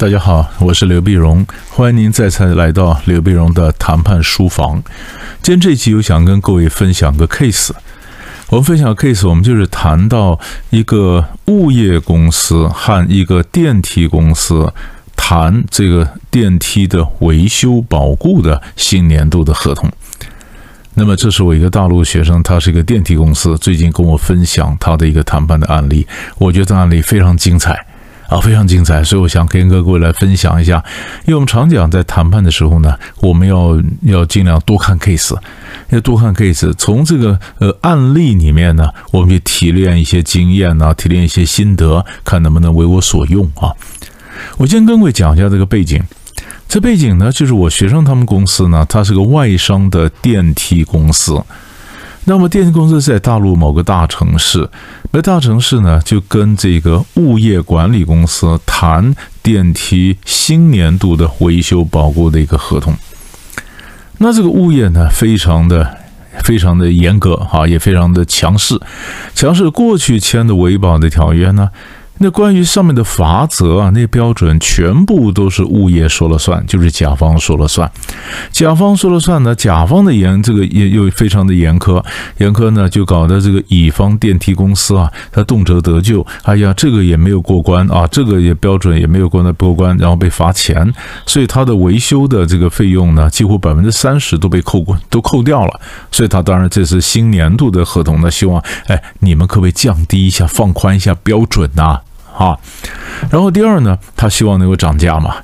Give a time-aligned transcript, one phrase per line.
[0.00, 4.82] 大家好，我是刘碧荣，欢迎您再次来到刘碧荣的谈判书房。
[5.42, 7.72] 今天这一集，我想跟各位分享个 case。
[8.48, 10.40] 我们分享 case，我们就是谈到
[10.70, 14.72] 一个物业公司和一个电梯公司
[15.14, 19.92] 谈这个电梯的维修保固的新年度的合同。
[20.94, 26.06] 那么，这是我一个大陆学生，他是一个电梯公司，最近跟我分享他的一个谈判的案例，
[26.38, 27.84] 我觉得案例非常精彩。
[28.30, 30.82] 啊，非常精彩，所以我想跟各位来分享一下。
[31.26, 35.36] 因为我们常讲，在谈判的时候呢，我们要要尽量多看 case，
[35.88, 43.74] 要多看 case，从这个呃案例里面呢，我们去提炼一些经验呢，提炼一些心得，看能不能为我所用啊。
[44.58, 46.00] 我先跟各位讲一下这个背景。
[46.68, 51.42] 这背景呢，就是我学生他们公司呢，它是个外商的电梯公司。
[52.30, 54.70] 那么电梯公司在大陆某个大城市，
[55.10, 62.94] 那大城市呢，就跟这个物业管理公司谈电梯新年度的维修保固的一个合同。
[64.18, 65.98] 那这个物业呢，非常的
[66.44, 68.80] 非常的严格哈，也非常的强势，
[69.34, 71.68] 强势过去签的维保的条约呢。
[72.22, 77.90] 那关于上面的法则啊，那标准全部都是物业说了算，就是甲方说了算。
[78.52, 82.04] 甲方说了算呢，甲方的严这个也又非常的严苛，
[82.36, 86.26] 严苛呢就搞得这个乙方电梯公司啊，他动辄得咎。
[86.42, 90.92] 哎呀，这个也没有过关啊，这个也标准也没有过那过关，然后被罚钱，
[91.24, 95.80] 所以他的维修的这个费用呢，几乎百分之三十都被扣过，都扣掉了。
[96.12, 101.98] 所以他当然这是新年度的合同呢，希望哎你们可不可以降低一下，放宽一下标准呐？
[102.44, 102.56] 啊
[103.30, 105.34] 然后第二呢，他希望能够涨价嘛，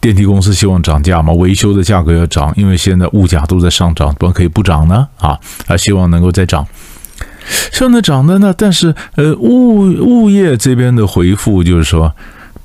[0.00, 5.08] 电梯公司希望涨价嘛，维修的价格要涨，因为现在物价都在上涨，怎么可以不涨呢？
[5.18, 5.36] 啊，
[5.66, 6.64] 他希望能够再涨，
[7.72, 12.14] 现在涨的呢，但是呃，物物业这边的回复就是说。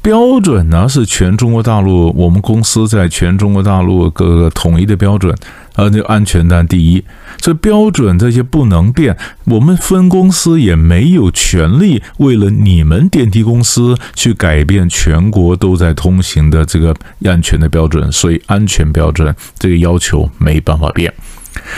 [0.01, 5.35] 标准呢是全中国大陆，我们公司在全中国大陆各个统一的标准，
[5.79, 7.01] 呃，那安全单第一，
[7.37, 21.13] 这标准这些不能变，我们分公司也没有权利为了你们电梯公司去改变全国都在通行的这个安全的标准，所以安全标准这个要求没办法变。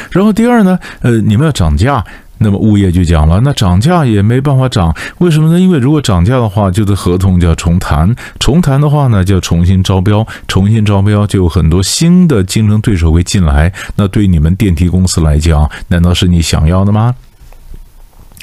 [0.10, 2.04] 然后第二呢，呃，你们要涨价。
[2.44, 5.60] 那么物业就讲了，那涨价也没办法涨，为什么呢？
[5.60, 13.72] 因为如果涨价的话，就是合同就要重谈，重谈的话呢，就要重新招标，重新招标就有很多新的竞争对手会进来。
[13.96, 17.14] 那对你们电梯公司来讲，难道是你想要的吗？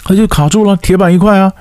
[0.04, 1.52] 他就卡住了，铁板一块啊，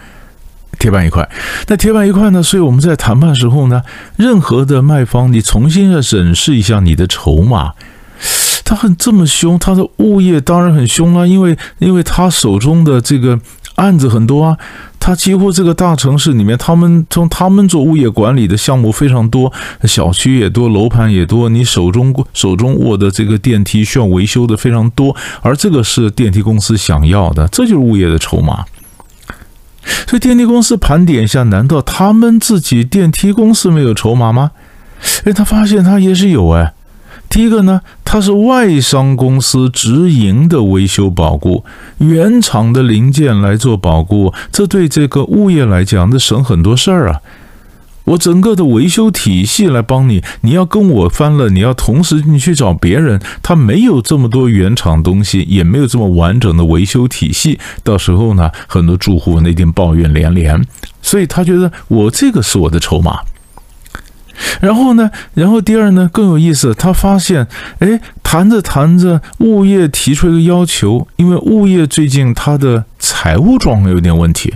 [0.77, 1.27] 铁板一块。
[1.67, 2.43] 那铁板一块呢？
[2.43, 3.81] 所以我们在谈判时候呢，
[4.15, 7.73] 任何的卖方，你重新要审视一下你的筹码。
[8.67, 13.39] 他很这么凶，他的物业当然很凶了，因为因为他手中的这个
[13.75, 14.57] 案子很多啊，
[14.99, 19.53] 他几乎这个大城市里面，他们从他们做物业管理的项目非常多，
[19.85, 28.65] 小区也多，楼盘也多，你手中手中握的这个电梯需要维修的非常多，而这个是电梯公司想要的，这就是物业的筹码。
[30.07, 34.51] 所以电梯公司盘点一下，难道他们自己电梯公司没有筹码吗？
[35.23, 36.73] 哎，他发现他也是有哎。
[37.29, 41.65] 第一个呢，它是外商公司直营的维修保固，
[41.97, 47.19] 原厂的零件来做保固，这对这个物业来讲，那省很多事儿啊。
[48.05, 60.65] 我整个的维修体系来帮你，你要跟我翻了，你要同时你去找别人，他没有这么多原厂东西，也没有这么完整的维修体系，到时候呢，很多住户那天抱怨连连，
[61.01, 63.19] 所以他觉得我这个是我的筹码。
[64.61, 65.09] 然后呢？
[65.33, 66.09] 然后第二呢？
[66.11, 67.47] 更有意思，他发现，
[67.79, 74.53] 哎，谈着谈着，物业提出一个要求，因为物业最近他的财务状况有点问题，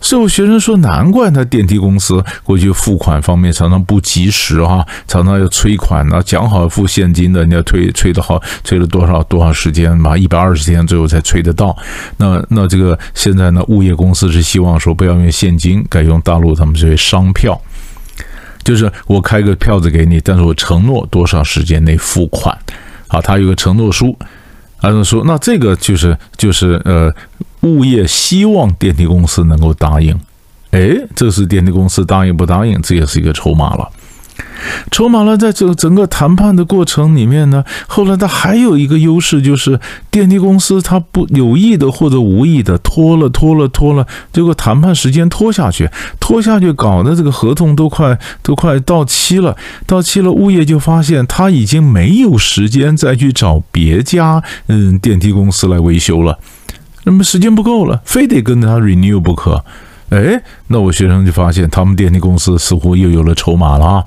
[0.00, 11.76] 最后学生说，难怪他电梯公司过去付款方面常常不及时啊，常常要催款呢，讲好付现金的，你要催催的好，催了多少多少时间嘛，一百二十天最后才催得到。
[12.16, 17.60] 那那这个现在呢，物业公司是希望说不要用现金，改用大陆他们这些商票。
[18.70, 22.56] 就是我开个票子给你，但是我承诺多少时间内付款，
[23.08, 24.16] 好，他有个承诺书，
[24.80, 27.12] 按照说，那这个就是就是呃，
[27.62, 30.16] 物业希望电梯公司能够答应，
[30.70, 33.90] 哎，这是电梯公司答应不答应，这也是一个筹码了。
[34.90, 39.78] 筹码了，在这整个谈判的过程里面呢，后来他还有一个优势，就是
[40.10, 56.38] 电梯公司他不有意的或者无意的拖了拖了拖了，结果谈判时间拖下去，拖下去搞的这个合同都快都快到期了，到期了，物业就发现他已经没有时间再去找别家嗯电梯公司来维修了，
[57.04, 59.64] 那么时间不够了，非得跟他 renew 不可。
[60.10, 64.04] 哎，那我学生就发现他们电梯公司似乎又有了筹码了啊，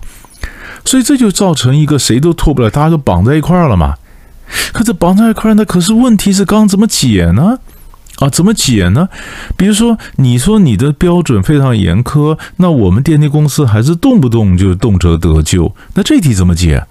[0.85, 3.95] 所以这就造成一个谁都脱不了，大家都绑在一块儿了嘛。
[4.71, 7.57] 可这绑在一块儿，那可是问题是刚怎么解呢？
[8.19, 9.09] 啊，怎么解呢？
[9.57, 16.85] 比如说，你说你的标准非常严苛，那我们电梯公司还是动不动就动辄得咎，那这题怎么解？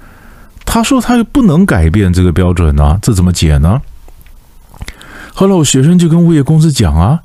[0.64, 3.80] 他说他又不能改变这个标准呢，这怎么解呢？
[5.32, 7.20] 后来我学生就跟物业公司讲啊。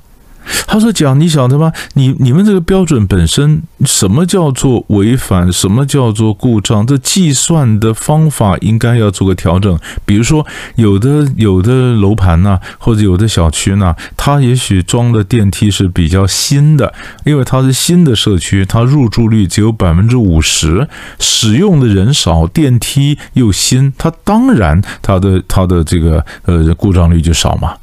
[0.65, 1.71] 他说：“讲，你晓得吗？
[1.93, 5.51] 你你们这个标准本身，什么叫做违反？
[5.51, 6.85] 什么叫做故障？
[6.85, 9.77] 这计算的方法应该要做个调整。
[10.05, 10.45] 比如说，
[10.75, 16.93] 有的有的楼盘呢，或者有的小区呢，它也许装的电梯是比较新的，
[17.25, 20.87] 因为它是新的社区，它入住率只有百分之五十，
[21.19, 27.73] 使用的人少，电梯又新，它当然它的它的这个呃故障率就少嘛。”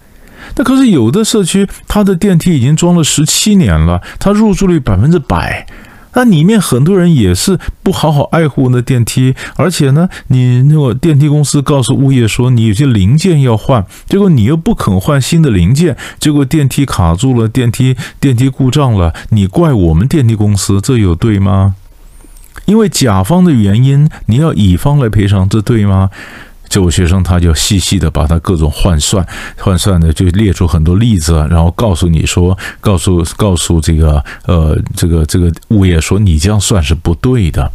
[0.56, 5.66] 那可是有的社区，它的电梯已经装了十七年了，它入住率百分之百。
[6.16, 21.74] 那里面很多人也是不好好爱护那电梯，而且呢，你那个电梯公司告诉物业说你有些零件要换，结果你又不肯换新的零件，结果电梯卡住了，电梯电梯故障了，你怪我们电梯公司，这有对吗？
[22.66, 26.10] 因为甲方的原因，你要乙方来赔偿，这对吗？
[26.68, 29.26] 这位学生他就细细的把他各种换算，
[29.58, 37.70] 换算的就列出很多例子，然后告诉你说，告诉告诉这个呃这个这个物业说，你这样算是不对的。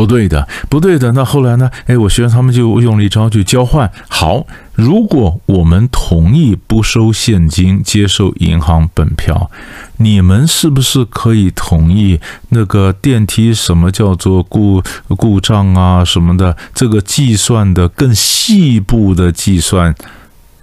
[0.00, 1.12] 不对的，不对的。
[1.12, 1.70] 那后来呢？
[1.84, 3.92] 哎，我学生他们就用了一招，就交换。
[4.08, 9.50] 好，如果我们同意不收现金，接受银行本票，
[9.98, 12.18] 你们是不是可以同意
[12.48, 14.82] 那个电梯什么叫做故
[15.18, 16.56] 故障啊什么的？
[16.72, 19.94] 这个计算的更细部的计算，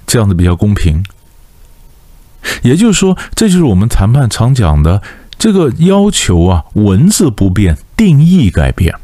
[0.08, 1.06] 这样子比较公平。
[2.64, 5.04] 也就是说，这就是我们谈判常讲的
[5.38, 8.96] 这个要求啊，文字不变，定义改变。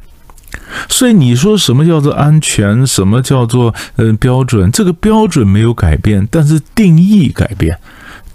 [0.90, 2.86] 所以你说什么叫做安全？
[2.86, 4.72] 什么叫做呃标准？
[4.72, 7.78] 这个标准没有改变，但是定义改变，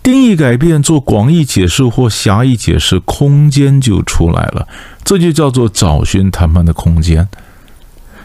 [0.02, 4.66] 定义改变，做广义解释或狭义解释，空间就出来了。
[5.04, 7.28] 这就叫做找寻谈判的空间。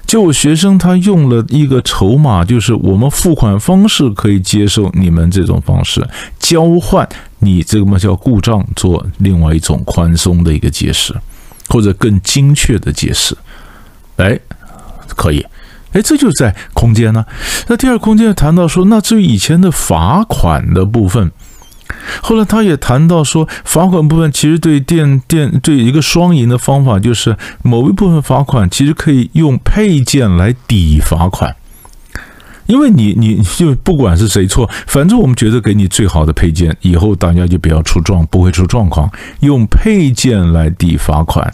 [0.06, 6.06] 就我学生他用了一个筹码，就是我们付款方式可以接受你们这种方式，
[6.38, 7.08] 交换
[7.40, 11.16] 你这个嘛叫故障，做另外一种宽松的一个解释，
[11.70, 13.36] 或者更精确的解释。
[14.18, 14.40] 哎，
[15.16, 15.46] 可以，
[15.94, 17.26] 哎，这就在空间呢。
[17.68, 21.32] 那第二空间谈到说，那至于以前的罚款的部分，
[22.22, 31.56] 后来他也谈到说，罚款部分其实对电电对一个双赢的方法，就是某一部分罚款其实可以用配件来抵罚款，
[32.68, 39.12] 因为你你就不管是谁错，反正我们觉得给你最好的配件，以后大家就不要出状，不会出状况，
[39.42, 41.52] 用配件来抵罚款。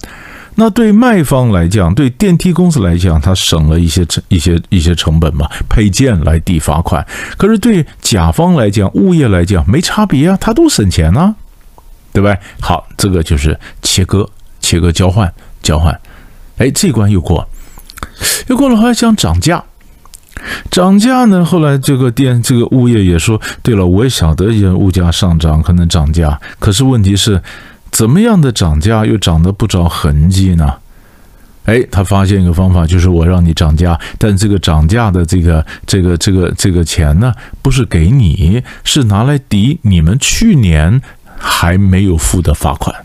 [0.59, 7.05] 那对卖方来讲，对电梯公司来讲，他省了一些成一些一些成本嘛，配件来抵罚款。
[7.37, 11.33] 可是对甲方来讲，物业来讲没差别啊，他都省钱呢，
[12.11, 12.35] 对吧？
[12.59, 15.97] 好，这个就是切割、切割、交换、交换。
[16.57, 17.47] 哎，这关又过，
[18.47, 19.63] 又过了，还想涨价。
[20.69, 21.45] 涨价呢？
[21.45, 27.41] 后来这个店这个物业也说，对了，我也晓得，物价上涨可能涨价，可是问题是。
[27.91, 30.75] 怎么样的涨价又涨得不着痕迹呢？
[31.65, 37.31] 哎，他发现一个方法，就是我让你涨价，但这个涨价的这个这个这个这个钱呢，
[37.61, 40.99] 不是给你，是拿来抵你们去年
[41.37, 42.95] 还没有付的罚款。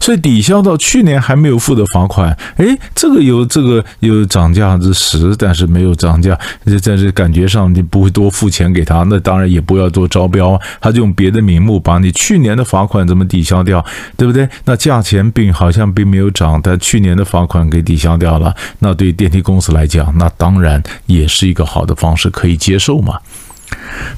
[0.00, 13.84] 所以抵消到去年还没有付的罚款，哎，这个有这个有涨价之实，但是没有涨价，在这感觉上你不会多付钱给他，那当然也不要做招标，他就用别的名目把你去年的罚款怎么抵消掉，
[14.16, 14.48] 对不对？
[14.64, 23.18] 那价钱并好像并没有涨，但去年的罚款给抵消掉了，那对电梯公司来讲，那当然也是一个好的方式，可以接受嘛。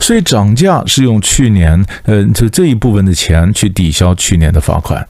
[0.01, 5.07] 所以涨价是用去年，呃，就这一部分的钱去抵消去年的罚款，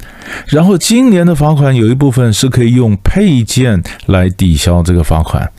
[0.49, 5.51] 然后今年的罚款有一部分是可以用配件来抵消这个罚款，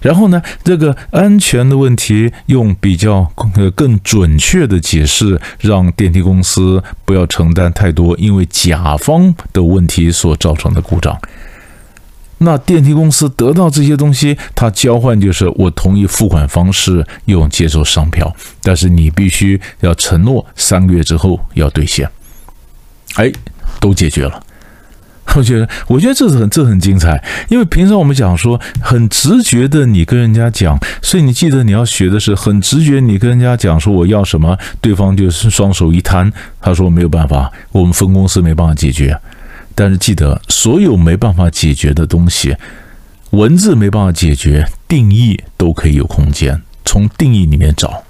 [0.00, 11.18] 然后呢，这个安全的问题用比较呃更准确的解释，让电梯公司不要承担太多因为甲方的问题所造成的故障。
[12.38, 22.08] 那电梯公司得到这些东西，它交换就是我同意付款方式，用接受商票，但是你必须要承诺三个月之后要兑现。
[23.16, 23.32] 哎，
[23.80, 24.42] 都解决了。
[25.36, 39.14] 我觉得，我觉得这是很这很精彩，因为平常我们讲说很直觉的，你跟人家讲，所以你记得你要学的是很直觉，你跟人家讲说我要什么，对方就是双手一摊，他说没有办法，我们分公司没办法解决。
[39.78, 42.56] 但是记得，所有没办法解决的东西，
[43.30, 48.02] 文字没办法解决，定义都可以有空间，从定义里面找，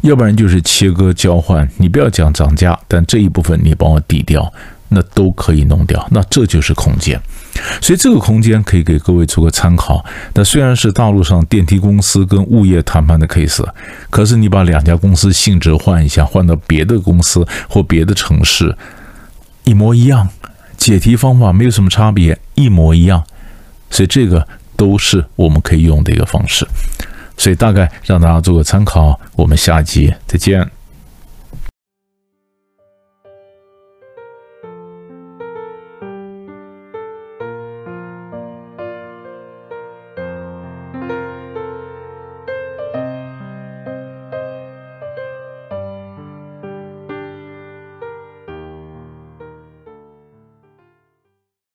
[0.00, 4.52] 要不然就是切割交换，你不要讲涨价，但这一部分你帮我抵掉。
[4.90, 7.20] 那都可以弄掉，那这就是空间，
[7.80, 10.04] 所以这个空间可以给各位做个参考。
[10.34, 13.66] 那虽然是大陆上电梯公司跟物业谈判的 case，
[14.08, 18.76] 可是你把两家公司性质换一下，换到别的公司或别的城市，
[19.64, 20.28] 一模一样，
[20.76, 23.24] 解题方法没有什么差别，一模一样。
[23.90, 26.66] 所以这个都是我们可以用的一个方式。
[27.36, 30.68] 所以大概让大家做个参考，我们下集再见。